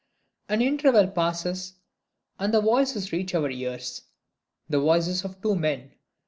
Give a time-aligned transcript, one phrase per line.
[0.49, 1.73] An interval passes;
[2.39, 4.01] and voices reach our ears
[4.67, 5.91] the voices of two men.